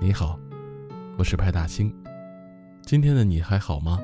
[0.00, 0.38] 你好，
[1.18, 1.92] 我是派大星。
[2.82, 3.98] 今天的你还好吗？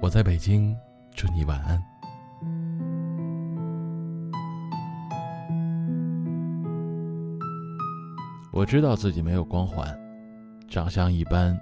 [0.00, 0.76] 我在北京，
[1.12, 1.82] 祝你晚安。
[8.52, 9.92] 我知道自己没有光环，
[10.68, 11.60] 长相一般，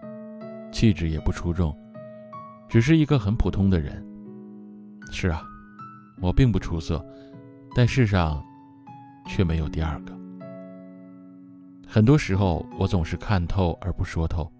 [0.70, 1.74] 气质也不出众，
[2.68, 4.04] 只是一个很普通的人。
[5.10, 5.42] 是啊，
[6.20, 7.02] 我并不出色，
[7.74, 8.44] 但世上
[9.26, 10.21] 却没有第二个。
[11.94, 14.50] 很多时候，我总是看透而不说透。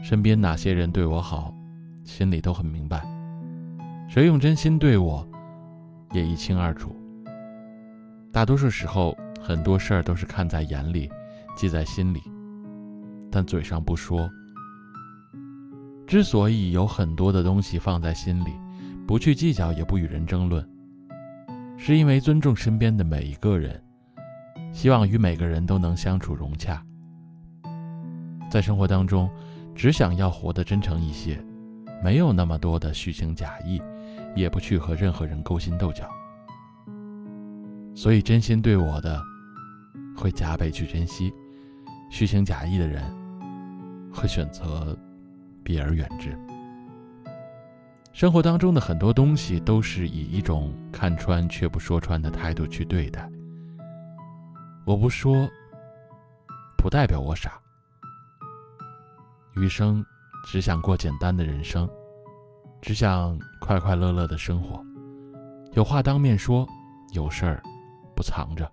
[0.00, 1.52] 身边哪些人对我好，
[2.04, 3.00] 心里都很明白；
[4.08, 5.28] 谁用真心对我，
[6.12, 6.94] 也一清二楚。
[8.32, 11.10] 大多数时候，很多事儿都是看在眼里，
[11.56, 12.22] 记在心里，
[13.28, 14.30] 但嘴上不说。
[16.06, 18.52] 之所以有很多的东西放在心里，
[19.04, 20.64] 不去计较，也不与人争论，
[21.76, 23.82] 是因为尊重身边的每一个人。
[24.76, 26.84] 希望与每个人都能相处融洽，
[28.50, 29.26] 在生活当中，
[29.74, 31.42] 只想要活得真诚一些，
[32.04, 33.80] 没有那么多的虚情假意，
[34.34, 36.06] 也不去和任何人勾心斗角。
[37.94, 39.18] 所以，真心对我的，
[40.14, 41.32] 会加倍去珍惜；
[42.10, 43.02] 虚情假意的人，
[44.12, 44.94] 会选择
[45.64, 46.38] 避而远之。
[48.12, 53.26] 生活当中的很多东西，都是以一种看穿却不说穿的态度去对待。
[54.86, 55.50] 我不说，
[56.78, 57.60] 不代表我傻。
[59.56, 60.06] 余生
[60.44, 61.90] 只想过简单的人生，
[62.80, 64.80] 只想快快乐乐的生活。
[65.72, 66.64] 有话当面说，
[67.14, 67.60] 有事儿
[68.14, 68.70] 不藏着。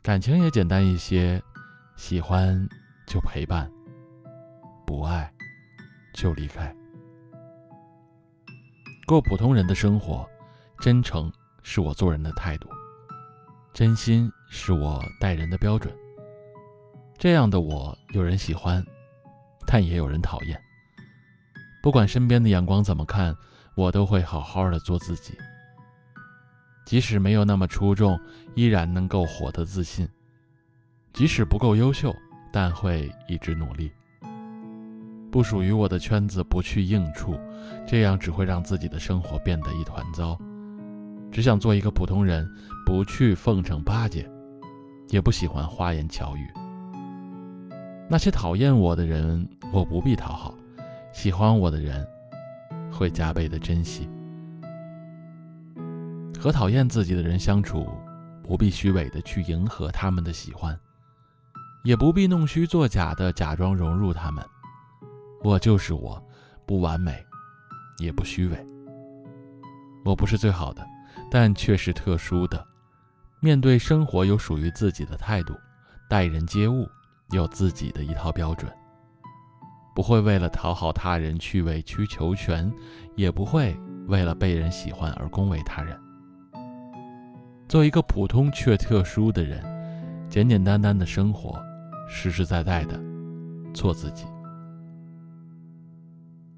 [0.00, 1.42] 感情也简单一些，
[1.96, 2.56] 喜欢
[3.08, 3.68] 就陪伴，
[4.86, 5.28] 不爱
[6.14, 6.72] 就离开。
[9.04, 10.24] 过普通人的生活，
[10.78, 11.32] 真诚
[11.64, 12.68] 是我做人的态度。
[13.72, 15.92] 真心是我待人的标准。
[17.18, 18.82] 这样的我，有人喜欢，
[19.66, 20.58] 但也有人讨厌。
[21.82, 23.36] 不管身边的眼光怎么看，
[23.74, 25.36] 我都会好好的做自己。
[26.86, 28.18] 即使没有那么出众，
[28.54, 30.08] 依然能够活得自信。
[31.12, 32.14] 即使不够优秀，
[32.52, 33.90] 但会一直努力。
[35.32, 37.36] 不属于我的圈子，不去应处，
[37.88, 40.38] 这样只会让自己的生活变得一团糟。
[41.32, 42.48] 只想做一个普通人，
[42.86, 44.30] 不去奉承巴结，
[45.08, 46.48] 也不喜欢花言巧语。
[48.08, 50.54] 那些讨厌我的人，我不必讨好；
[51.12, 52.06] 喜欢我的人，
[52.92, 54.08] 会加倍的珍惜。
[56.38, 57.88] 和讨厌自己的人相处，
[58.42, 60.78] 不必虚伪的去迎合他们的喜欢，
[61.84, 64.44] 也不必弄虚作假的假装融入他们。
[65.42, 66.22] 我就是我，
[66.66, 67.24] 不完美，
[67.98, 68.66] 也不虚伪。
[70.04, 70.86] 我不是最好的。
[71.30, 72.64] 但却是特殊的，
[73.44, 75.54] 面对生活有属于自己的态度，
[76.08, 76.88] 待人接物
[77.32, 78.72] 有自己的一套标准，
[79.94, 82.72] 不会为了讨好他人去委曲求全，
[83.16, 85.94] 也不会为了被人喜欢而恭维他人。
[87.68, 89.62] 做一个普通却特殊的人，
[90.26, 91.62] 简简单单的生活，
[92.08, 92.98] 实实在在的
[93.74, 94.24] 做自己。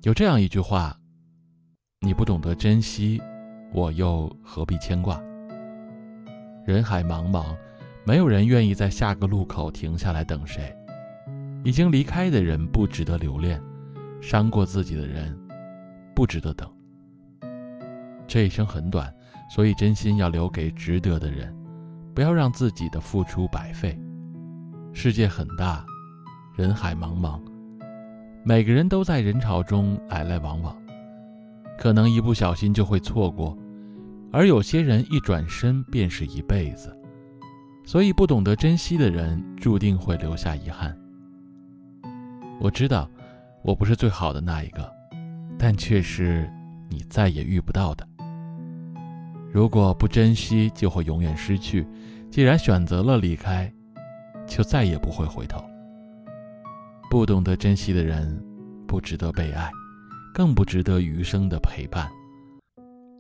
[0.02, 0.96] 有这样一句话：
[1.98, 3.20] 你不懂得珍惜。
[3.72, 5.20] 我又何必牵挂？
[6.66, 7.56] 人海茫茫，
[8.04, 10.76] 没有人愿意在下个路口停下来等谁。
[11.62, 13.62] 已经离开的人不值得留恋，
[14.20, 15.38] 伤过自己的人
[16.12, 16.68] 不值得等。
[18.26, 19.14] 这一生很短，
[19.48, 21.56] 所以真心要留给值得的人，
[22.12, 23.96] 不要让自己的付出白费。
[24.92, 25.86] 世界很大，
[26.56, 27.40] 人海茫茫，
[28.42, 30.76] 每个人都在人潮中来来往往。
[31.78, 33.56] 可能一不小心就会错过，
[34.32, 36.94] 而有些人一转身便是一辈子，
[37.84, 40.96] 所以不懂得珍惜的人注定会留下遗憾。
[42.60, 43.08] 我知道，
[43.62, 44.92] 我不是最好的那一个，
[45.58, 46.50] 但却是
[46.90, 48.06] 你再也遇不到的。
[49.52, 51.84] 如果不珍惜，就会永远失去；
[52.30, 53.72] 既然选择了离开，
[54.46, 55.64] 就再也不会回头。
[57.10, 58.42] 不懂得珍惜的人，
[58.86, 59.70] 不值得被爱。
[60.34, 62.06] 更不值得余生的陪伴。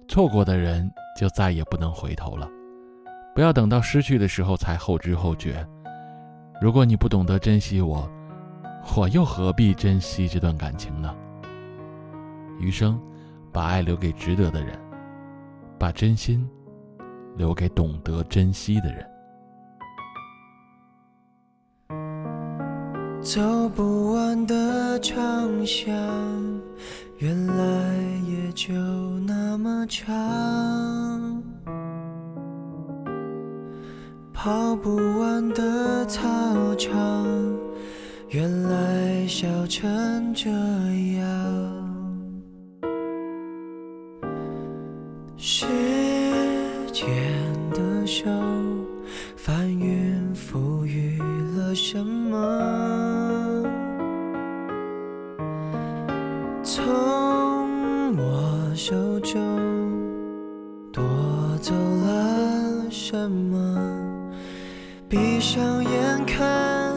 [0.08, 2.48] 错过的人就再也不能回头了，
[3.34, 5.66] 不要等到失去的时候才后知后觉。
[6.60, 8.08] 如果你不懂得珍惜我，
[8.96, 11.14] 我又何必珍惜这段感情呢？
[12.58, 12.98] 余生，
[13.52, 14.78] 把爱留给值得的人，
[15.78, 16.48] 把真心
[17.36, 19.06] 留给懂得珍惜的人。
[23.20, 25.92] 走不完的长巷。
[27.18, 27.94] 原来
[28.26, 28.74] 也就
[29.20, 31.42] 那么长，
[34.34, 36.22] 跑不完的操
[36.74, 37.26] 场，
[38.28, 40.50] 原来笑成这
[41.18, 41.26] 样。
[45.38, 45.64] 时
[46.92, 47.06] 间
[47.70, 48.24] 的手
[56.68, 59.40] 从我手中
[60.92, 61.00] 夺
[61.60, 63.56] 走了什么？
[65.08, 66.92] 闭上眼看，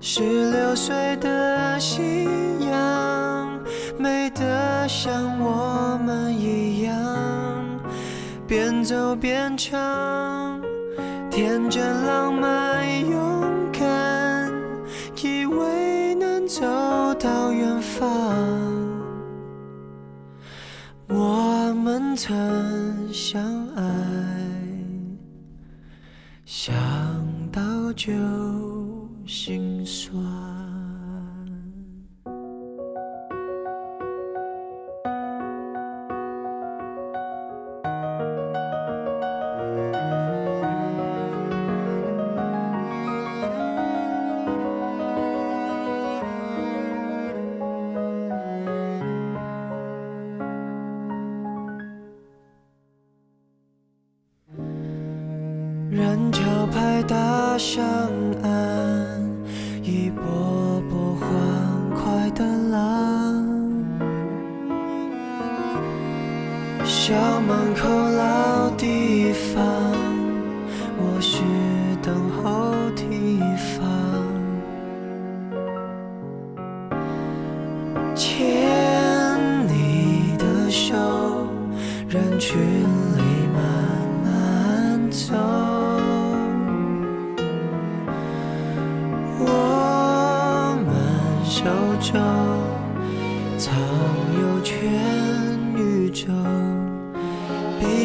[0.00, 2.24] 十六岁的夕
[2.70, 3.60] 阳，
[3.98, 6.96] 美得像我们一样，
[8.46, 10.62] 边走边唱，
[11.30, 14.50] 天真浪漫勇敢，
[15.22, 16.62] 以为能走
[17.20, 18.77] 到远方。
[21.98, 23.42] 我们曾相
[23.74, 23.82] 爱，
[26.44, 26.72] 想
[27.50, 28.12] 到就
[29.26, 30.57] 心酸。
[55.90, 57.82] 人潮拍打上
[58.42, 59.22] 岸，
[59.82, 61.28] 一波波欢
[61.96, 63.42] 快的浪。
[66.84, 69.64] 校门口老地方，
[70.98, 71.42] 我寻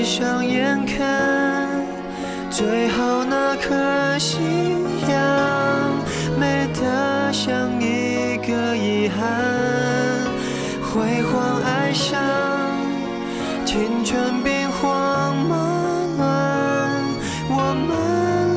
[0.04, 1.70] 闭上眼看
[2.52, 4.38] 最后那颗夕
[5.08, 5.96] 阳，
[6.38, 9.26] 美得像一个遗憾。
[10.84, 12.20] 辉煌爱上，
[13.64, 15.56] 青春兵荒马
[16.18, 16.92] 乱，
[17.50, 17.96] 我们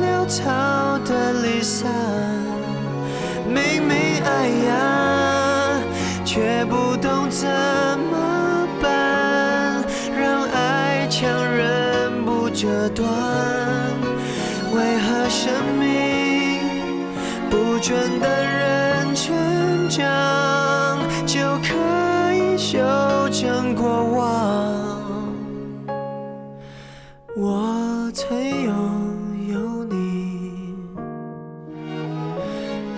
[0.03, 1.89] 潦草的离散。
[3.47, 5.79] 明明爱呀，
[6.25, 7.47] 却不懂怎
[12.59, 13.07] 这段。
[14.73, 15.85] 为何生命
[17.51, 21.75] 不准等人成长，就可
[22.33, 22.79] 以修
[23.31, 24.25] 正过往？
[27.35, 28.73] 我曾拥
[29.53, 30.73] 有你。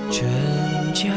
[0.10, 0.26] 真
[0.94, 1.10] 叫